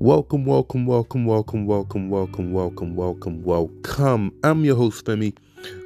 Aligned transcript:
Welcome, 0.00 0.44
welcome, 0.44 0.86
welcome, 0.86 1.24
welcome, 1.24 1.66
welcome, 1.66 2.08
welcome, 2.08 2.52
welcome, 2.52 2.94
welcome, 2.94 3.42
welcome. 3.42 4.32
I'm 4.44 4.64
your 4.64 4.76
host, 4.76 5.04
Femi, 5.04 5.36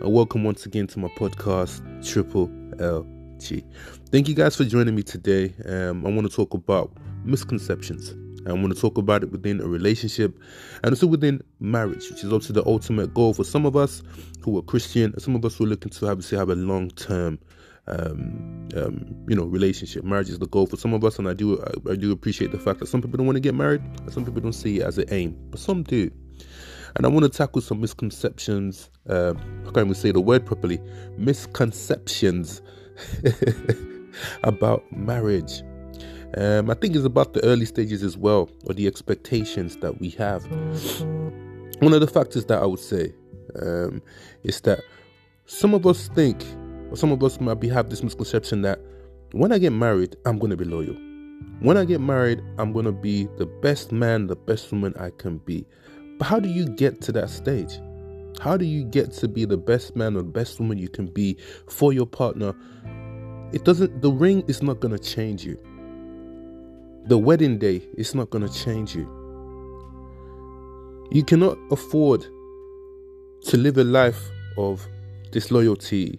and 0.03 0.13
welcome 0.13 0.45
once 0.45 0.67
again 0.67 0.87
to 0.89 0.99
my 0.99 1.09
podcast, 1.09 1.81
Triple 2.07 2.49
LG. 2.77 3.65
Thank 4.11 4.29
you 4.29 4.35
guys 4.35 4.55
for 4.55 4.65
joining 4.65 4.95
me 4.95 5.03
today. 5.03 5.55
Um, 5.65 6.05
I 6.05 6.11
want 6.11 6.31
to 6.31 6.37
talk 6.37 6.53
about 6.53 6.93
misconceptions. 7.25 8.15
I 8.47 8.53
want 8.53 8.75
to 8.75 8.79
talk 8.79 8.99
about 8.99 9.23
it 9.23 9.33
within 9.33 9.63
a 9.63 9.67
relationship 9.67 10.39
and 10.85 10.93
also 10.93 11.07
within 11.07 11.41
marriage, 11.59 12.11
which 12.11 12.23
is 12.23 12.31
also 12.31 12.53
the 12.53 12.67
ultimate 12.67 13.15
goal 13.15 13.33
for 13.33 13.45
some 13.45 13.65
of 13.65 13.77
us 13.77 14.03
who 14.43 14.59
are 14.59 14.63
Christian, 14.63 15.15
and 15.15 15.23
some 15.23 15.35
of 15.35 15.43
us 15.47 15.57
who 15.57 15.65
are 15.65 15.69
looking 15.69 15.89
to 15.89 16.23
say, 16.23 16.37
have 16.37 16.51
a 16.51 16.55
long 16.55 16.91
term 16.91 17.39
um, 17.89 18.69
um, 18.77 19.25
you 19.29 19.35
know, 19.35 19.45
relationship. 19.45 20.05
Marriage 20.05 20.31
is 20.31 20.39
the 20.39 20.47
goal 20.47 20.67
for 20.67 20.77
some 20.77 20.95
of 20.95 21.05
us, 21.05 21.19
and 21.19 21.29
I 21.29 21.35
do 21.35 21.61
I, 21.63 21.93
I 21.93 21.97
do 21.97 22.13
appreciate 22.13 22.53
the 22.53 22.59
fact 22.59 22.81
that 22.81 22.87
some 22.87 23.03
people 23.03 23.17
don't 23.17 23.27
want 23.27 23.37
to 23.37 23.41
get 23.41 23.55
married, 23.55 23.83
some 24.11 24.25
people 24.25 24.41
don't 24.41 24.53
see 24.53 24.81
it 24.81 24.83
as 24.83 24.99
an 24.99 25.07
aim, 25.11 25.37
but 25.51 25.61
some 25.61 25.83
do. 25.83 26.11
And 26.97 27.07
I 27.07 27.09
want 27.09 27.25
to 27.25 27.31
tackle 27.31 27.63
some 27.63 27.81
misconceptions. 27.81 28.91
Uh, 29.09 29.33
I 29.63 29.65
can't 29.65 29.79
even 29.79 29.95
say 29.95 30.13
the 30.13 30.21
word 30.21 30.45
properly. 30.45 30.79
Misconceptions 31.17 32.61
about 34.45 34.85
marriage. 34.93 35.63
Um, 36.37 36.71
I 36.71 36.75
think 36.75 36.95
it's 36.95 37.05
about 37.05 37.33
the 37.33 37.45
early 37.45 37.65
stages 37.65 38.03
as 38.03 38.17
well, 38.17 38.51
or 38.67 38.75
the 38.75 38.87
expectations 38.87 39.77
that 39.79 40.01
we 40.01 40.11
have. 40.11 40.45
One 41.81 41.93
of 41.93 42.01
the 42.01 42.07
factors 42.07 42.45
that 42.47 42.63
I 42.63 42.67
would 42.67 42.79
say 42.79 43.13
um, 43.61 44.03
is 44.45 44.61
that 44.63 44.81
some 45.47 45.75
of 45.75 45.87
us 45.87 46.09
think 46.09 46.45
some 46.95 47.13
of 47.13 47.23
us 47.23 47.41
might 47.41 47.61
be 47.61 47.69
have 47.69 47.91
this 47.91 48.03
misconception 48.03 48.63
that 48.63 48.81
when 49.33 49.53
I 49.53 49.59
get 49.59 49.73
married, 49.73 50.17
I'm 50.27 50.39
to 50.39 50.57
be 50.57 50.65
loyal. 50.65 50.97
When 51.61 51.77
I 51.77 51.85
get 51.85 52.01
married, 52.01 52.43
I'm 52.59 52.75
to 52.75 52.93
be 52.93 53.29
the 53.39 53.47
best 53.47 53.93
man, 53.93 54.27
the 54.27 54.37
best 54.37 54.71
woman 54.73 54.95
I 54.99 55.11
can 55.11 55.39
be. 55.39 55.65
But 56.19 56.27
how 56.27 56.41
do 56.41 56.49
you 56.49 56.67
get 56.67 57.01
to 57.03 57.13
that 57.13 57.31
stage? 57.31 57.81
How 58.41 58.57
do 58.57 58.65
you 58.65 58.85
get 58.85 59.13
to 59.15 59.29
be 59.29 59.45
the 59.45 59.57
best 59.57 59.95
man 59.95 60.17
or 60.17 60.23
the 60.23 60.29
best 60.29 60.59
woman 60.59 60.79
you 60.79 60.89
can 60.89 61.07
be 61.07 61.37
for 61.69 61.93
your 61.93 62.07
partner? 62.07 62.55
It 63.53 63.65
doesn't, 63.65 64.03
the 64.03 64.11
ring 64.11 64.45
is 64.49 64.63
not 64.63 64.81
to 64.81 64.99
change 64.99 65.45
you. 65.45 65.59
The 67.07 67.19
wedding 67.19 67.59
day 67.59 67.87
is 67.97 68.15
not 68.15 68.31
to 68.33 68.49
change 68.49 68.95
you. 68.95 69.09
You 71.11 71.23
cannot 71.25 71.59
afford 71.71 72.27
to 73.45 73.57
live 73.57 73.77
a 73.79 73.85
life 73.85 74.31
of 74.57 74.87
disloyalty, 75.31 76.19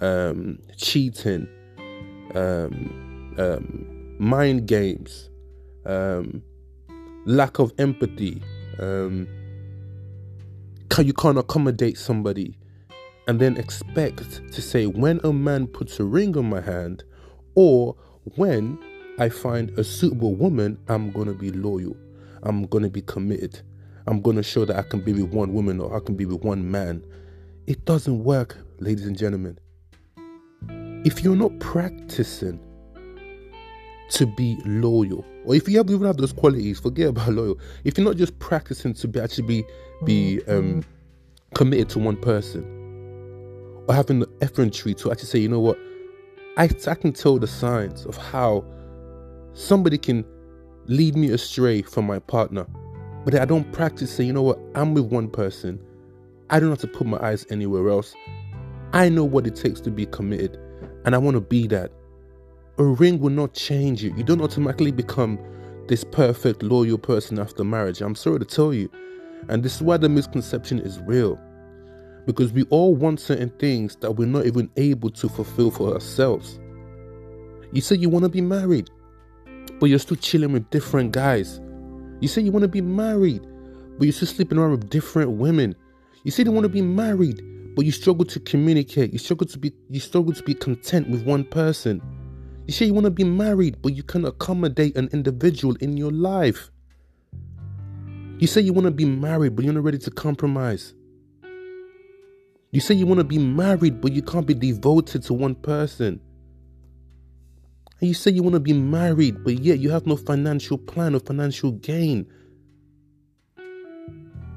um, 0.00 0.58
cheating, 0.76 1.48
um, 2.34 3.34
um, 3.38 4.16
mind 4.18 4.66
games, 4.66 5.30
um, 5.86 6.42
lack 7.26 7.58
of 7.58 7.72
empathy. 7.78 8.42
Um, 8.78 9.28
you 10.98 11.12
can't 11.12 11.38
accommodate 11.38 11.98
somebody 11.98 12.56
and 13.26 13.40
then 13.40 13.56
expect 13.56 14.52
to 14.52 14.62
say, 14.62 14.86
when 14.86 15.20
a 15.24 15.32
man 15.32 15.66
puts 15.66 15.98
a 15.98 16.04
ring 16.04 16.36
on 16.36 16.48
my 16.48 16.60
hand, 16.60 17.02
or 17.56 17.96
when 18.36 18.78
I 19.18 19.28
find 19.28 19.76
a 19.78 19.82
suitable 19.82 20.34
woman, 20.34 20.78
I'm 20.88 21.10
going 21.10 21.26
to 21.26 21.34
be 21.34 21.50
loyal. 21.50 21.96
I'm 22.42 22.66
going 22.66 22.84
to 22.84 22.90
be 22.90 23.02
committed. 23.02 23.60
I'm 24.06 24.20
going 24.20 24.36
to 24.36 24.42
show 24.42 24.64
that 24.66 24.76
I 24.76 24.82
can 24.82 25.00
be 25.00 25.12
with 25.14 25.32
one 25.32 25.52
woman 25.52 25.80
or 25.80 25.96
I 25.96 26.00
can 26.00 26.14
be 26.14 26.26
with 26.26 26.42
one 26.42 26.70
man. 26.70 27.02
It 27.66 27.84
doesn't 27.86 28.22
work, 28.22 28.58
ladies 28.78 29.06
and 29.06 29.16
gentlemen 29.16 29.58
if 31.04 31.22
you're 31.22 31.36
not 31.36 31.58
practicing 31.60 32.58
to 34.10 34.26
be 34.26 34.56
loyal, 34.64 35.24
or 35.44 35.54
if 35.54 35.68
you 35.68 35.76
have, 35.78 35.90
even 35.90 36.06
have 36.06 36.16
those 36.16 36.32
qualities, 36.32 36.80
forget 36.80 37.08
about 37.08 37.28
loyal. 37.32 37.58
If 37.84 37.98
you're 37.98 38.06
not 38.06 38.16
just 38.16 38.38
practicing 38.38 38.94
to 38.94 39.08
be 39.08 39.20
actually 39.20 39.46
be 39.46 39.64
be 40.04 40.40
um, 40.48 40.82
committed 41.54 41.88
to 41.90 41.98
one 41.98 42.16
person, 42.16 42.64
or 43.86 43.94
having 43.94 44.20
the 44.20 44.28
effrontery 44.40 44.94
to 44.94 45.12
actually 45.12 45.26
say, 45.26 45.38
you 45.38 45.48
know 45.48 45.60
what, 45.60 45.78
I 46.56 46.64
I 46.64 46.94
can 46.94 47.12
tell 47.12 47.38
the 47.38 47.46
signs 47.46 48.06
of 48.06 48.16
how 48.16 48.64
somebody 49.52 49.98
can 49.98 50.24
lead 50.86 51.16
me 51.16 51.30
astray 51.30 51.82
from 51.82 52.06
my 52.06 52.18
partner, 52.18 52.66
but 53.24 53.34
I 53.34 53.44
don't 53.44 53.70
practice 53.72 54.14
say, 54.14 54.24
you 54.24 54.32
know 54.32 54.42
what, 54.42 54.58
I'm 54.74 54.94
with 54.94 55.06
one 55.06 55.28
person. 55.28 55.78
I 56.50 56.60
don't 56.60 56.68
have 56.68 56.80
to 56.80 56.86
put 56.86 57.06
my 57.06 57.18
eyes 57.18 57.46
anywhere 57.50 57.88
else. 57.88 58.14
I 58.92 59.08
know 59.08 59.24
what 59.24 59.46
it 59.46 59.56
takes 59.56 59.80
to 59.82 59.90
be 59.90 60.06
committed. 60.06 60.58
And 61.04 61.14
I 61.14 61.18
want 61.18 61.34
to 61.34 61.40
be 61.40 61.66
that. 61.68 61.90
A 62.78 62.84
ring 62.84 63.20
will 63.20 63.30
not 63.30 63.54
change 63.54 64.02
you. 64.02 64.12
You 64.16 64.24
don't 64.24 64.40
automatically 64.40 64.90
become 64.90 65.38
this 65.86 66.02
perfect, 66.04 66.62
loyal 66.62 66.98
person 66.98 67.38
after 67.38 67.62
marriage. 67.62 68.00
I'm 68.00 68.14
sorry 68.14 68.38
to 68.38 68.44
tell 68.44 68.72
you. 68.72 68.90
And 69.48 69.62
this 69.62 69.76
is 69.76 69.82
why 69.82 69.96
the 69.96 70.08
misconception 70.08 70.78
is 70.80 70.98
real. 71.00 71.38
Because 72.26 72.52
we 72.52 72.62
all 72.64 72.94
want 72.94 73.20
certain 73.20 73.50
things 73.58 73.96
that 73.96 74.12
we're 74.12 74.26
not 74.26 74.46
even 74.46 74.70
able 74.76 75.10
to 75.10 75.28
fulfill 75.28 75.70
for 75.70 75.92
ourselves. 75.92 76.58
You 77.72 77.82
say 77.82 77.96
you 77.96 78.08
want 78.08 78.22
to 78.22 78.28
be 78.30 78.40
married, 78.40 78.88
but 79.78 79.86
you're 79.86 79.98
still 79.98 80.16
chilling 80.16 80.52
with 80.52 80.70
different 80.70 81.12
guys. 81.12 81.60
You 82.20 82.28
say 82.28 82.40
you 82.40 82.52
want 82.52 82.62
to 82.62 82.68
be 82.68 82.80
married, 82.80 83.42
but 83.98 84.04
you're 84.04 84.12
still 84.12 84.28
sleeping 84.28 84.58
around 84.58 84.70
with 84.70 84.88
different 84.88 85.32
women. 85.32 85.74
You 86.22 86.30
say 86.30 86.44
you 86.44 86.52
want 86.52 86.64
to 86.64 86.70
be 86.70 86.80
married, 86.80 87.42
but 87.74 87.84
you 87.84 87.92
struggle 87.92 88.24
to 88.26 88.40
communicate. 88.40 89.12
You 89.12 89.18
struggle 89.18 89.46
to 89.46 89.58
be 89.58 89.72
you 89.90 90.00
struggle 90.00 90.32
to 90.32 90.42
be 90.42 90.54
content 90.54 91.08
with 91.08 91.24
one 91.24 91.44
person. 91.44 92.00
You 92.66 92.72
say 92.72 92.86
you 92.86 92.94
want 92.94 93.04
to 93.04 93.10
be 93.10 93.24
married, 93.24 93.82
but 93.82 93.94
you 93.94 94.02
can 94.02 94.24
accommodate 94.24 94.96
an 94.96 95.08
individual 95.12 95.76
in 95.80 95.96
your 95.96 96.10
life. 96.12 96.70
You 98.38 98.46
say 98.46 98.60
you 98.60 98.72
want 98.72 98.86
to 98.86 98.90
be 98.90 99.04
married, 99.04 99.54
but 99.54 99.64
you're 99.64 99.74
not 99.74 99.84
ready 99.84 99.98
to 99.98 100.10
compromise. 100.10 100.94
You 102.70 102.80
say 102.80 102.94
you 102.94 103.06
want 103.06 103.20
to 103.20 103.24
be 103.24 103.38
married, 103.38 104.00
but 104.00 104.12
you 104.12 104.22
can't 104.22 104.46
be 104.46 104.54
devoted 104.54 105.22
to 105.24 105.34
one 105.34 105.54
person. 105.54 106.20
And 108.00 108.08
you 108.08 108.14
say 108.14 108.32
you 108.32 108.42
want 108.42 108.54
to 108.54 108.60
be 108.60 108.72
married, 108.72 109.44
but 109.44 109.60
yet 109.60 109.78
you 109.78 109.90
have 109.90 110.06
no 110.06 110.16
financial 110.16 110.78
plan 110.78 111.14
or 111.14 111.20
financial 111.20 111.70
gain. 111.72 112.26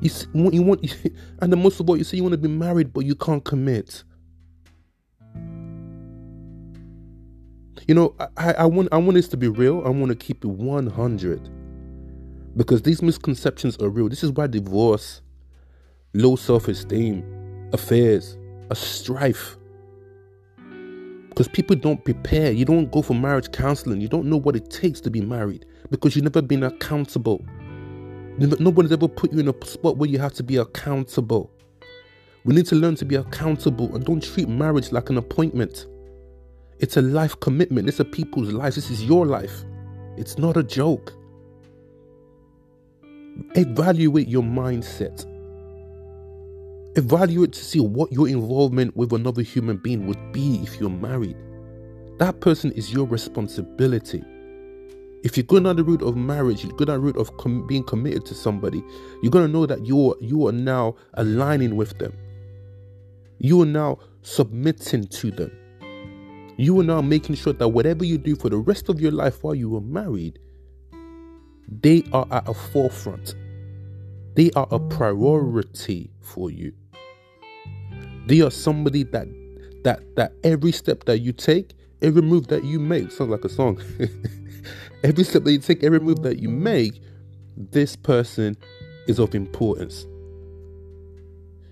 You, 0.01 0.11
you 0.51 0.61
want, 0.61 0.95
and 1.41 1.51
the 1.51 1.57
most 1.57 1.79
of 1.79 1.89
all, 1.89 1.97
you 1.97 2.03
say 2.03 2.17
you 2.17 2.23
want 2.23 2.33
to 2.33 2.37
be 2.37 2.47
married, 2.47 2.93
but 2.93 3.05
you 3.05 3.15
can't 3.15 3.43
commit. 3.43 4.03
You 7.87 7.95
know, 7.95 8.15
I, 8.35 8.53
I 8.53 8.65
want 8.65 8.89
I 8.91 8.97
want 8.97 9.15
this 9.15 9.29
to 9.29 9.37
be 9.37 9.47
real. 9.47 9.81
I 9.85 9.89
want 9.89 10.09
to 10.09 10.15
keep 10.15 10.43
it 10.43 10.49
100 10.49 11.49
because 12.57 12.81
these 12.81 13.01
misconceptions 13.01 13.77
are 13.77 13.87
real. 13.87 14.09
This 14.09 14.23
is 14.23 14.31
why 14.31 14.47
divorce, 14.47 15.21
low 16.13 16.35
self-esteem, 16.35 17.69
affairs, 17.71 18.37
a 18.69 18.75
strife. 18.75 19.57
Because 21.29 21.47
people 21.47 21.75
don't 21.75 22.03
prepare. 22.03 22.51
You 22.51 22.65
don't 22.65 22.91
go 22.91 23.01
for 23.01 23.13
marriage 23.13 23.51
counseling. 23.51 24.01
You 24.01 24.07
don't 24.09 24.25
know 24.25 24.37
what 24.37 24.55
it 24.55 24.69
takes 24.69 24.99
to 25.01 25.11
be 25.11 25.21
married 25.21 25.65
because 25.89 26.15
you've 26.15 26.23
never 26.23 26.41
been 26.41 26.63
accountable. 26.63 27.45
Nobody's 28.37 28.91
ever 28.91 29.07
put 29.07 29.33
you 29.33 29.39
in 29.39 29.47
a 29.47 29.65
spot 29.65 29.97
where 29.97 30.09
you 30.09 30.19
have 30.19 30.33
to 30.33 30.43
be 30.43 30.57
accountable. 30.57 31.51
We 32.45 32.53
need 32.53 32.67
to 32.67 32.75
learn 32.75 32.95
to 32.95 33.05
be 33.05 33.15
accountable 33.15 33.93
and 33.95 34.05
don't 34.05 34.21
treat 34.21 34.47
marriage 34.47 34.91
like 34.91 35.09
an 35.09 35.17
appointment. 35.17 35.87
It's 36.79 36.97
a 36.97 37.01
life 37.01 37.39
commitment. 37.39 37.87
It's 37.87 37.99
a 37.99 38.05
people's 38.05 38.51
life. 38.51 38.75
This 38.75 38.91
is 38.91 39.03
your 39.03 39.25
life. 39.25 39.63
It's 40.17 40.37
not 40.37 40.55
a 40.55 40.63
joke. 40.63 41.13
Evaluate 43.55 44.27
your 44.27 44.43
mindset. 44.43 45.25
Evaluate 46.95 47.53
to 47.53 47.65
see 47.65 47.79
what 47.79 48.11
your 48.11 48.27
involvement 48.27 48.95
with 48.95 49.13
another 49.13 49.41
human 49.41 49.77
being 49.77 50.05
would 50.07 50.31
be 50.31 50.57
if 50.61 50.79
you're 50.79 50.89
married. 50.89 51.37
That 52.17 52.39
person 52.39 52.71
is 52.73 52.93
your 52.93 53.05
responsibility. 53.07 54.23
If 55.27 55.35
you're 55.35 55.43
going 55.43 55.63
down 55.63 55.75
the 55.75 55.83
route 55.83 56.03
of 56.03 56.15
marriage, 56.15 56.63
you're 56.63 56.71
going 56.71 56.87
down 56.87 57.01
the 57.01 57.05
route 57.05 57.17
of 57.17 57.35
com- 57.35 57.67
being 57.67 57.83
committed 57.83 58.25
to 58.27 58.33
somebody, 58.33 58.81
you're 59.21 59.29
gonna 59.29 59.49
know 59.49 59.65
that 59.65 59.85
you 59.85 60.11
are 60.11 60.15
you 60.21 60.47
are 60.47 60.53
now 60.53 60.95
aligning 61.15 61.75
with 61.75 61.99
them. 61.99 62.13
You 63.37 63.61
are 63.61 63.65
now 63.65 63.99
submitting 64.21 65.05
to 65.05 65.31
them. 65.31 65.51
You 66.55 66.79
are 66.79 66.83
now 66.85 67.01
making 67.01 67.35
sure 67.35 67.51
that 67.51 67.67
whatever 67.67 68.05
you 68.05 68.17
do 68.17 68.37
for 68.37 68.47
the 68.47 68.55
rest 68.55 68.87
of 68.87 69.01
your 69.01 69.11
life 69.11 69.43
while 69.43 69.53
you 69.53 69.75
are 69.75 69.81
married, 69.81 70.39
they 71.67 72.05
are 72.13 72.25
at 72.31 72.47
a 72.47 72.53
forefront. 72.53 73.35
They 74.35 74.49
are 74.51 74.69
a 74.71 74.79
priority 74.79 76.09
for 76.21 76.51
you. 76.51 76.71
They 78.27 78.39
are 78.39 78.49
somebody 78.49 79.03
that 79.03 79.27
that 79.83 80.15
that 80.15 80.31
every 80.45 80.71
step 80.71 81.03
that 81.03 81.19
you 81.19 81.33
take, 81.33 81.73
every 82.01 82.21
move 82.21 82.47
that 82.47 82.63
you 82.63 82.79
make, 82.79 83.11
sounds 83.11 83.29
like 83.29 83.45
a 83.45 83.49
song. 83.49 83.81
every 85.03 85.23
step 85.23 85.43
that 85.43 85.51
you 85.51 85.59
take, 85.59 85.83
every 85.83 85.99
move 85.99 86.23
that 86.23 86.39
you 86.39 86.49
make, 86.49 87.01
this 87.55 87.95
person 87.95 88.55
is 89.07 89.19
of 89.19 89.33
importance. 89.33 90.05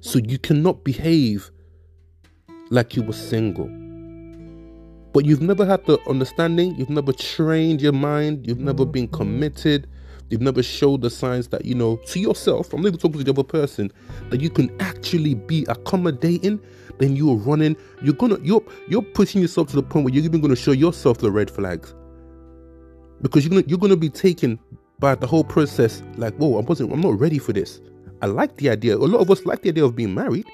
So 0.01 0.19
you 0.19 0.37
cannot 0.37 0.83
behave 0.83 1.51
like 2.69 2.95
you 2.95 3.03
were 3.03 3.13
single. 3.13 3.69
But 5.13 5.25
you've 5.25 5.41
never 5.41 5.65
had 5.65 5.85
the 5.85 5.97
understanding, 6.09 6.75
you've 6.75 6.89
never 6.89 7.13
trained 7.13 7.81
your 7.81 7.93
mind, 7.93 8.45
you've 8.45 8.59
never 8.59 8.85
been 8.85 9.07
committed 9.07 9.87
You've 10.29 10.41
never 10.41 10.63
showed 10.63 11.01
the 11.01 11.09
signs 11.09 11.49
that, 11.49 11.65
you 11.65 11.75
know, 11.75 11.97
to 12.07 12.19
yourself, 12.19 12.73
I'm 12.73 12.81
not 12.81 12.87
even 12.87 12.99
talking 12.99 13.19
to 13.19 13.23
the 13.23 13.31
other 13.31 13.43
person, 13.43 13.91
that 14.29 14.41
you 14.41 14.49
can 14.49 14.75
actually 14.81 15.35
be 15.35 15.65
accommodating, 15.69 16.59
then 16.97 17.15
you're 17.15 17.35
running, 17.35 17.75
you're 18.01 18.15
gonna 18.15 18.39
you're 18.41 18.63
you're 18.87 19.01
pushing 19.01 19.41
yourself 19.41 19.67
to 19.69 19.75
the 19.75 19.83
point 19.83 20.05
where 20.05 20.13
you're 20.13 20.23
even 20.23 20.41
gonna 20.41 20.55
show 20.55 20.71
yourself 20.71 21.19
the 21.19 21.31
red 21.31 21.51
flags. 21.51 21.93
Because 23.21 23.45
you're 23.45 23.51
gonna 23.51 23.65
you're 23.67 23.79
gonna 23.79 23.95
be 23.95 24.09
taken 24.09 24.57
by 24.97 25.13
the 25.13 25.27
whole 25.27 25.43
process 25.43 26.01
like, 26.17 26.35
whoa, 26.37 26.57
I 26.57 26.61
wasn't 26.61 26.91
I'm 26.91 27.01
not 27.01 27.19
ready 27.19 27.37
for 27.37 27.53
this. 27.53 27.79
I 28.21 28.25
like 28.25 28.55
the 28.57 28.69
idea. 28.69 28.95
A 28.95 28.97
lot 28.97 29.19
of 29.19 29.29
us 29.29 29.45
like 29.45 29.61
the 29.61 29.69
idea 29.69 29.85
of 29.85 29.95
being 29.95 30.13
married. 30.13 30.47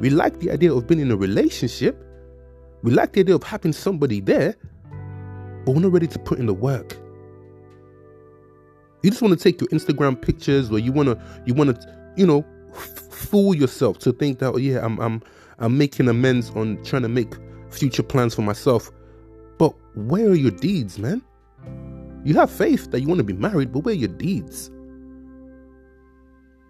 We 0.00 0.10
like 0.10 0.40
the 0.40 0.50
idea 0.50 0.74
of 0.74 0.88
being 0.88 1.00
in 1.00 1.12
a 1.12 1.16
relationship. 1.16 2.02
We 2.82 2.90
like 2.90 3.12
the 3.12 3.20
idea 3.20 3.36
of 3.36 3.44
having 3.44 3.72
somebody 3.72 4.20
there, 4.20 4.56
but 5.64 5.72
we're 5.72 5.82
not 5.82 5.92
ready 5.92 6.08
to 6.08 6.18
put 6.18 6.38
in 6.40 6.46
the 6.46 6.54
work. 6.54 6.98
You 9.04 9.10
just 9.10 9.20
want 9.20 9.38
to 9.38 9.42
take 9.42 9.60
your 9.60 9.68
Instagram 9.68 10.18
pictures, 10.18 10.70
or 10.70 10.78
you 10.78 10.90
want 10.90 11.10
to, 11.10 11.22
you 11.44 11.52
want 11.52 11.78
to, 11.78 11.96
you 12.16 12.26
know, 12.26 12.42
fool 12.72 13.54
yourself 13.54 13.98
to 13.98 14.12
think 14.12 14.38
that, 14.38 14.54
oh 14.54 14.56
yeah, 14.56 14.82
I'm, 14.82 14.98
I'm, 14.98 15.22
I'm 15.58 15.76
making 15.76 16.08
amends 16.08 16.48
on 16.52 16.82
trying 16.84 17.02
to 17.02 17.08
make 17.10 17.34
future 17.68 18.02
plans 18.02 18.34
for 18.34 18.40
myself. 18.40 18.90
But 19.58 19.74
where 19.94 20.30
are 20.30 20.34
your 20.34 20.52
deeds, 20.52 20.98
man? 20.98 21.20
You 22.24 22.32
have 22.36 22.50
faith 22.50 22.92
that 22.92 23.00
you 23.00 23.06
want 23.06 23.18
to 23.18 23.24
be 23.24 23.34
married, 23.34 23.74
but 23.74 23.80
where 23.80 23.92
are 23.92 23.98
your 23.98 24.08
deeds? 24.08 24.70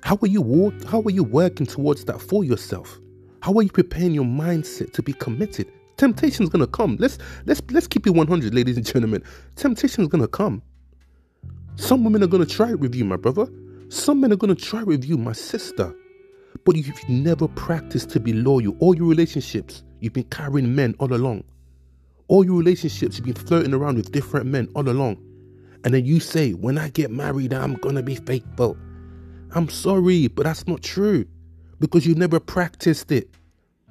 How 0.02 0.19
are 0.20 0.26
you 0.26 0.42
walk, 0.42 0.75
How 0.86 1.02
are 1.02 1.10
you 1.10 1.22
working 1.22 1.66
towards 1.66 2.04
that 2.06 2.20
for 2.20 2.42
yourself? 2.42 2.98
How 3.42 3.54
are 3.54 3.62
you 3.62 3.70
preparing 3.70 4.12
your 4.12 4.25
mindset 4.25 4.92
to 4.94 5.04
be 5.04 5.12
committed? 5.12 5.70
Temptation 5.98 6.42
is 6.42 6.48
gonna 6.48 6.66
come. 6.66 6.96
Let's 6.98 7.19
let's 7.46 7.62
let's 7.70 7.86
keep 7.86 8.08
it 8.08 8.10
100, 8.10 8.52
ladies 8.52 8.76
and 8.76 8.84
gentlemen. 8.84 9.22
Temptation 9.54 10.02
is 10.02 10.08
gonna 10.08 10.26
come. 10.26 10.62
Some 11.76 12.04
women 12.04 12.22
are 12.22 12.28
gonna 12.28 12.46
try 12.46 12.70
it 12.70 12.80
with 12.80 12.94
you, 12.94 13.04
my 13.04 13.16
brother. 13.16 13.48
Some 13.88 14.20
men 14.20 14.32
are 14.32 14.36
gonna 14.36 14.54
try 14.54 14.80
it 14.80 14.86
with 14.86 15.04
you, 15.04 15.18
my 15.18 15.32
sister. 15.32 15.94
But 16.64 16.76
you've 16.76 17.08
never 17.08 17.48
practiced 17.48 18.10
to 18.10 18.20
be 18.20 18.32
loyal. 18.32 18.76
All 18.78 18.96
your 18.96 19.08
relationships, 19.08 19.82
you've 20.00 20.12
been 20.12 20.24
carrying 20.24 20.74
men 20.74 20.94
all 20.98 21.12
along. 21.12 21.44
All 22.28 22.44
your 22.44 22.56
relationships, 22.56 23.16
you've 23.18 23.26
been 23.26 23.34
flirting 23.34 23.74
around 23.74 23.96
with 23.96 24.12
different 24.12 24.46
men 24.46 24.68
all 24.74 24.88
along. 24.88 25.18
And 25.84 25.92
then 25.92 26.06
you 26.06 26.20
say, 26.20 26.52
when 26.52 26.78
I 26.78 26.88
get 26.90 27.10
married, 27.10 27.52
I'm 27.52 27.74
gonna 27.74 28.02
be 28.02 28.14
faithful. 28.14 28.76
I'm 29.52 29.68
sorry, 29.68 30.28
but 30.28 30.44
that's 30.44 30.66
not 30.66 30.82
true 30.82 31.26
because 31.80 32.06
you 32.06 32.14
never 32.14 32.40
practiced 32.40 33.12
it. 33.12 33.28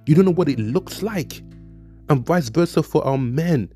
You 0.06 0.16
don't 0.16 0.26
know 0.26 0.32
what 0.32 0.50
it 0.50 0.60
looks 0.60 1.04
like. 1.04 1.42
And 2.10 2.26
vice 2.26 2.50
versa 2.50 2.82
for 2.82 3.06
our 3.06 3.18
men. 3.18 3.72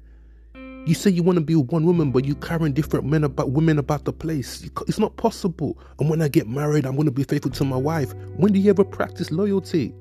You 0.88 0.94
say 0.94 1.10
you 1.10 1.22
want 1.22 1.38
to 1.38 1.44
be 1.44 1.54
with 1.54 1.70
one 1.70 1.86
woman, 1.86 2.12
but 2.12 2.24
you 2.24 2.34
carrying 2.36 2.72
different 2.72 3.06
men 3.06 3.26
about 3.26 3.52
women 3.52 3.78
about 3.78 4.06
the 4.06 4.14
place. 4.14 4.64
It's 4.88 4.98
not 4.98 5.18
possible. 5.18 5.78
And 6.00 6.10
when 6.10 6.22
I 6.22 6.30
get 6.30 6.48
married, 6.48 6.86
I'm 6.86 6.96
going 6.96 7.08
to 7.08 7.12
be 7.12 7.26
faithful 7.26 7.52
to 7.52 7.66
my 7.66 7.76
wife. 7.76 8.14
When 8.38 8.54
do 8.54 8.60
you 8.60 8.70
ever 8.70 8.86
practice 8.86 9.30
loyalty? 9.30 9.94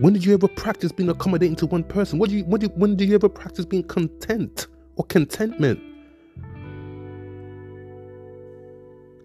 When 0.00 0.12
did 0.14 0.24
you 0.24 0.34
ever 0.34 0.48
practice 0.48 0.90
being 0.90 1.10
accommodating 1.10 1.54
to 1.56 1.66
one 1.66 1.84
person? 1.84 2.18
What 2.18 2.30
do 2.30 2.36
you, 2.36 2.42
did, 2.58 2.76
when 2.76 2.96
did 2.96 3.08
you 3.08 3.14
ever 3.14 3.28
practice 3.28 3.64
being 3.64 3.84
content 3.84 4.66
or 4.96 5.04
contentment? 5.04 5.78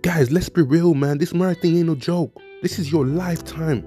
Guys, 0.04 0.30
let's 0.30 0.50
be 0.50 0.62
real, 0.62 0.94
man. 0.94 1.18
This 1.18 1.34
marriage 1.34 1.62
thing 1.62 1.76
ain't 1.78 1.88
no 1.88 1.96
joke. 1.96 2.40
This 2.62 2.78
is 2.78 2.92
your 2.92 3.08
lifetime. 3.08 3.82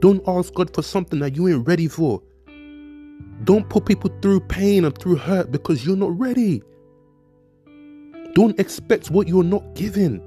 Don't 0.00 0.26
ask 0.26 0.52
God 0.54 0.74
for 0.74 0.82
something 0.82 1.20
that 1.20 1.36
you 1.36 1.46
ain't 1.46 1.68
ready 1.68 1.86
for. 1.86 2.20
Don't 3.44 3.68
put 3.68 3.86
people 3.86 4.10
through 4.20 4.40
pain 4.40 4.84
and 4.84 4.96
through 4.96 5.16
hurt 5.16 5.50
because 5.50 5.84
you're 5.84 5.96
not 5.96 6.16
ready. 6.18 6.62
Don't 8.34 8.58
expect 8.60 9.10
what 9.10 9.28
you're 9.28 9.44
not 9.44 9.74
given. 9.74 10.22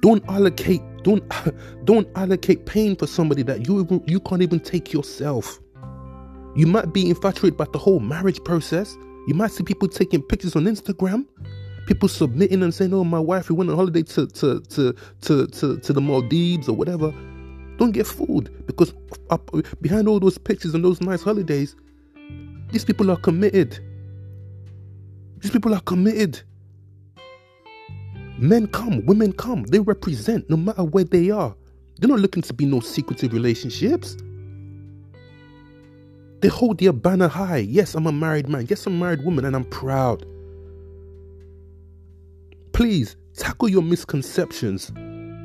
Don't 0.00 0.24
allocate 0.28 0.82
don't 1.02 1.22
don't 1.84 2.08
allocate 2.14 2.66
pain 2.66 2.96
for 2.96 3.06
somebody 3.06 3.42
that 3.42 3.66
you 3.66 4.02
you 4.06 4.20
can't 4.20 4.42
even 4.42 4.60
take 4.60 4.92
yourself. 4.92 5.60
You 6.56 6.66
might 6.66 6.92
be 6.92 7.08
infatuated 7.08 7.56
by 7.56 7.66
the 7.72 7.78
whole 7.78 8.00
marriage 8.00 8.42
process. 8.44 8.96
You 9.26 9.34
might 9.34 9.50
see 9.50 9.62
people 9.62 9.88
taking 9.88 10.22
pictures 10.22 10.56
on 10.56 10.64
Instagram 10.64 11.26
people 11.90 12.08
submitting 12.08 12.62
and 12.62 12.72
saying, 12.72 12.94
"Oh, 12.94 13.02
my 13.02 13.18
wife, 13.18 13.48
we 13.48 13.56
went 13.56 13.68
on 13.68 13.76
holiday 13.76 14.02
to 14.02 14.26
to 14.28 14.60
to 14.60 14.94
to 15.22 15.46
to, 15.48 15.76
to 15.78 15.92
the 15.92 16.00
Maldives 16.00 16.68
or 16.68 16.76
whatever." 16.76 17.12
Don't 17.80 17.92
get 17.92 18.06
fooled 18.06 18.50
because 18.66 18.92
up 19.30 19.50
behind 19.80 20.06
all 20.06 20.20
those 20.20 20.36
pictures 20.36 20.74
and 20.74 20.84
those 20.84 21.00
nice 21.00 21.22
holidays, 21.22 21.74
these 22.70 22.84
people 22.84 23.10
are 23.10 23.16
committed. 23.16 23.78
These 25.38 25.50
people 25.50 25.74
are 25.74 25.80
committed. 25.80 26.42
Men 28.36 28.66
come, 28.66 29.06
women 29.06 29.32
come. 29.32 29.62
They 29.62 29.80
represent 29.80 30.50
no 30.50 30.58
matter 30.58 30.84
where 30.84 31.04
they 31.04 31.30
are. 31.30 31.56
They're 31.98 32.10
not 32.10 32.20
looking 32.20 32.42
to 32.42 32.52
be 32.52 32.66
no 32.66 32.80
secretive 32.80 33.32
relationships. 33.32 34.14
They 36.40 36.48
hold 36.48 36.80
their 36.80 36.92
banner 36.92 37.28
high. 37.28 37.58
Yes, 37.58 37.94
I'm 37.94 38.06
a 38.06 38.12
married 38.12 38.46
man. 38.46 38.66
Yes, 38.68 38.86
I'm 38.86 38.96
a 38.96 38.98
married 38.98 39.24
woman, 39.24 39.46
and 39.46 39.56
I'm 39.56 39.64
proud. 39.64 40.26
Please 42.74 43.16
tackle 43.38 43.70
your 43.70 43.82
misconceptions. 43.82 44.90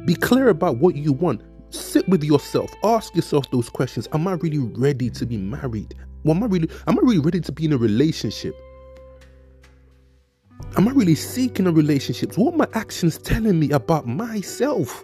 Be 0.06 0.16
clear 0.16 0.50
about 0.50 0.80
what 0.80 0.98
you 0.98 1.14
want. 1.14 1.42
Sit 1.70 2.08
with 2.08 2.24
yourself. 2.24 2.72
Ask 2.84 3.16
yourself 3.16 3.50
those 3.52 3.70
questions. 3.70 4.08
Am 4.14 4.28
I 4.28 4.34
really 4.34 4.60
ready 4.60 5.10
to 5.10 5.26
be 5.26 5.38
married? 5.38 5.94
Well, 6.24 6.36
am 6.36 6.44
I 6.44 6.48
really 6.48 6.70
am 6.88 6.98
I 6.98 7.02
really 7.02 7.20
ready 7.20 7.42
to 7.42 7.52
be 7.52 7.66
in 7.66 7.74
a 7.74 7.78
relationship? 7.78 8.56
Am 10.78 10.88
I 10.88 10.92
really 10.92 11.16
seeking 11.16 11.68
a 11.68 11.72
relationship? 11.72 12.38
What 12.38 12.54
are 12.54 12.58
my 12.58 12.68
actions 12.74 13.18
telling 13.18 13.60
me 13.60 13.72
about 13.72 14.08
myself? 14.08 15.04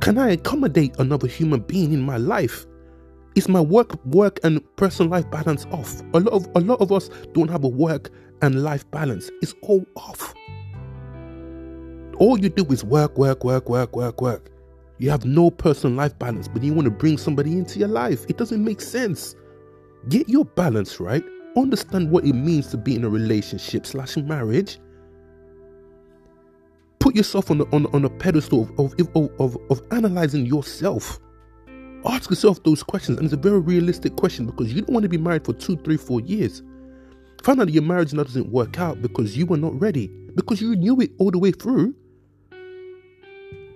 Can 0.00 0.18
I 0.18 0.32
accommodate 0.32 0.94
another 0.98 1.26
human 1.26 1.60
being 1.60 1.92
in 1.92 2.02
my 2.02 2.16
life? 2.16 2.66
Is 3.34 3.48
my 3.48 3.60
work 3.60 4.04
work 4.04 4.38
and 4.44 4.60
personal 4.76 5.10
life 5.10 5.28
balance 5.30 5.66
off? 5.72 6.02
A 6.12 6.20
lot 6.20 6.32
of 6.32 6.48
a 6.54 6.60
lot 6.60 6.80
of 6.80 6.92
us 6.92 7.10
don't 7.32 7.50
have 7.50 7.64
a 7.64 7.68
work 7.68 8.10
and 8.42 8.62
life 8.62 8.88
balance. 8.90 9.30
It's 9.42 9.54
all 9.62 9.84
off. 9.96 10.34
All 12.18 12.38
you 12.38 12.48
do 12.48 12.64
is 12.66 12.84
work, 12.84 13.18
work, 13.18 13.42
work, 13.42 13.68
work, 13.68 13.96
work, 13.96 14.20
work. 14.20 14.50
You 14.98 15.10
have 15.10 15.24
no 15.24 15.50
personal 15.50 15.96
life 15.96 16.18
balance, 16.18 16.48
but 16.48 16.62
you 16.62 16.72
want 16.72 16.86
to 16.86 16.90
bring 16.90 17.18
somebody 17.18 17.52
into 17.52 17.78
your 17.78 17.88
life. 17.88 18.24
It 18.28 18.36
doesn't 18.36 18.64
make 18.64 18.80
sense. 18.80 19.34
Get 20.08 20.28
your 20.28 20.44
balance 20.44 21.00
right. 21.00 21.24
Understand 21.56 22.10
what 22.10 22.24
it 22.24 22.34
means 22.34 22.68
to 22.68 22.76
be 22.76 22.94
in 22.94 23.04
a 23.04 23.08
relationship 23.08 23.86
slash 23.86 24.16
marriage. 24.16 24.78
Put 27.00 27.16
yourself 27.16 27.50
on, 27.50 27.58
the, 27.58 27.66
on, 27.66 27.86
on 27.94 28.04
a 28.04 28.10
pedestal 28.10 28.68
of, 28.78 28.94
of, 29.14 29.30
of, 29.40 29.58
of 29.70 29.82
analyzing 29.90 30.46
yourself. 30.46 31.20
Ask 32.06 32.30
yourself 32.30 32.62
those 32.62 32.82
questions, 32.82 33.18
and 33.18 33.24
it's 33.24 33.34
a 33.34 33.38
very 33.38 33.60
realistic 33.60 34.16
question 34.16 34.46
because 34.46 34.72
you 34.72 34.82
don't 34.82 34.92
want 34.92 35.04
to 35.04 35.08
be 35.08 35.18
married 35.18 35.44
for 35.44 35.54
two, 35.54 35.76
three, 35.78 35.96
four 35.96 36.20
years. 36.20 36.62
Find 37.42 37.60
out 37.60 37.66
that 37.66 37.72
your 37.72 37.82
marriage 37.82 38.12
now 38.12 38.22
doesn't 38.22 38.50
work 38.50 38.78
out 38.78 39.02
because 39.02 39.36
you 39.36 39.46
were 39.46 39.56
not 39.56 39.78
ready, 39.80 40.08
because 40.34 40.60
you 40.60 40.76
knew 40.76 41.00
it 41.00 41.12
all 41.18 41.30
the 41.30 41.38
way 41.38 41.50
through. 41.50 41.94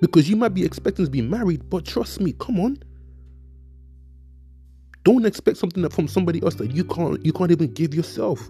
Because 0.00 0.28
you 0.28 0.36
might 0.36 0.54
be 0.54 0.64
expecting 0.64 1.04
to 1.04 1.10
be 1.10 1.22
married, 1.22 1.68
but 1.68 1.84
trust 1.84 2.20
me, 2.20 2.32
come 2.32 2.60
on. 2.60 2.78
Don't 5.04 5.26
expect 5.26 5.56
something 5.56 5.88
from 5.88 6.06
somebody 6.06 6.42
else 6.42 6.56
that 6.56 6.70
you 6.72 6.84
can't 6.84 7.24
you 7.24 7.32
can't 7.32 7.50
even 7.50 7.72
give 7.72 7.94
yourself. 7.94 8.48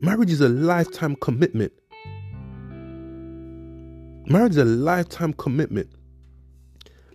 Marriage 0.00 0.30
is 0.30 0.40
a 0.40 0.48
lifetime 0.48 1.16
commitment. 1.16 1.72
Marriage 4.28 4.52
is 4.52 4.58
a 4.58 4.64
lifetime 4.64 5.32
commitment. 5.34 5.88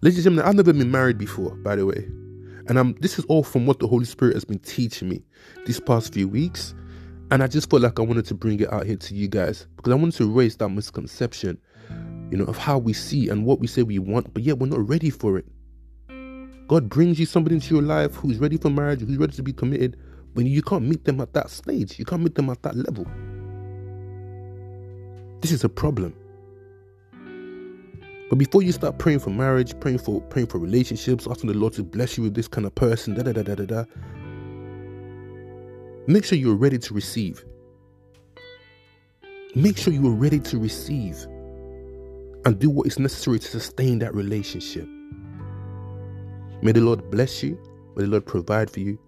Ladies 0.02 0.20
and 0.20 0.36
gentlemen, 0.36 0.46
I've 0.46 0.56
never 0.56 0.74
been 0.74 0.92
married 0.92 1.18
before, 1.18 1.56
by 1.58 1.76
the 1.76 1.86
way. 1.86 2.08
And 2.68 2.80
I'm 2.80 2.94
this 3.02 3.20
is 3.20 3.26
all 3.26 3.44
from 3.44 3.66
what 3.66 3.80
the 3.80 3.88
Holy 3.88 4.06
Spirit 4.06 4.36
has 4.36 4.46
been 4.46 4.60
teaching 4.60 5.10
me 5.10 5.24
these 5.66 5.80
past 5.80 6.14
few 6.14 6.28
weeks. 6.28 6.74
And 7.32 7.42
I 7.42 7.48
just 7.48 7.70
felt 7.70 7.82
like 7.82 8.00
I 8.00 8.04
wanted 8.04 8.26
to 8.26 8.36
bring 8.36 8.60
it 8.60 8.72
out 8.72 8.86
here 8.86 8.98
to 8.98 9.16
you 9.16 9.28
guys 9.28 9.66
because 9.76 9.92
I 9.92 9.96
wanted 9.96 10.16
to 10.18 10.32
raise 10.32 10.58
that 10.58 10.70
misconception 10.70 11.58
you 12.32 12.38
know, 12.38 12.46
of 12.46 12.58
how 12.58 12.78
we 12.78 12.94
see 12.94 13.28
and 13.28 13.46
what 13.46 13.60
we 13.60 13.68
say 13.68 13.84
we 13.84 14.00
want, 14.00 14.34
but 14.34 14.42
yet 14.42 14.58
we're 14.58 14.68
not 14.68 14.88
ready 14.88 15.10
for 15.10 15.38
it. 15.38 15.46
God 16.68 16.88
brings 16.88 17.20
you 17.20 17.26
somebody 17.26 17.56
into 17.56 17.76
your 17.76 17.84
life 17.84 18.16
who's 18.16 18.38
ready 18.38 18.56
for 18.56 18.70
marriage, 18.70 19.02
who's 19.02 19.18
ready 19.18 19.34
to 19.34 19.44
be 19.44 19.52
committed, 19.52 19.98
but 20.34 20.46
you 20.46 20.62
can't 20.62 20.86
meet 20.86 21.04
them 21.04 21.20
at 21.20 21.34
that 21.34 21.50
stage. 21.50 22.00
You 22.00 22.06
can't 22.06 22.24
meet 22.24 22.36
them 22.36 22.50
at 22.50 22.64
that 22.64 22.76
level. 22.78 23.06
This 25.42 25.52
is 25.52 25.66
a 25.66 25.70
problem. 25.70 26.16
But 28.30 28.38
before 28.38 28.62
you 28.62 28.72
start 28.72 28.98
praying 28.98 29.20
for 29.20 29.32
marriage, 29.32 29.78
praying 29.82 29.98
for 29.98 30.22
praying 30.22 30.48
for 30.48 30.58
relationships, 30.58 31.28
asking 31.30 31.52
the 31.52 31.58
Lord 31.58 31.74
to 31.74 31.84
bless 31.84 32.18
you 32.18 32.24
with 32.24 32.34
this 32.34 32.48
kind 32.48 32.66
of 32.66 32.74
person, 32.74 33.14
da 33.14 33.24
da 33.24 33.34
da 33.34 33.44
da 33.44 33.56
da 33.56 33.66
da, 33.66 33.84
make 36.08 36.24
sure 36.24 36.38
you're 36.38 36.56
ready 36.56 36.78
to 36.78 36.94
receive. 36.94 37.44
Make 39.54 39.78
sure 39.78 39.92
you 39.92 40.08
are 40.08 40.16
ready 40.16 40.40
to 40.40 40.58
receive 40.58 41.28
and 42.46 42.60
do 42.60 42.70
what 42.70 42.88
is 42.88 43.00
necessary 43.00 43.40
to 43.40 43.48
sustain 43.48 44.00
that 44.00 44.14
relationship. 44.16 44.88
May 46.62 46.72
the 46.72 46.82
Lord 46.82 47.10
bless 47.12 47.44
you. 47.44 47.60
May 47.96 48.04
the 48.04 48.10
Lord 48.12 48.26
provide 48.26 48.70
for 48.70 48.80
you. 48.80 49.00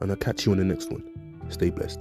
And 0.00 0.10
I'll 0.10 0.16
catch 0.16 0.46
you 0.46 0.52
on 0.52 0.58
the 0.58 0.64
next 0.64 0.90
one. 0.90 1.04
Stay 1.48 1.70
blessed. 1.70 2.00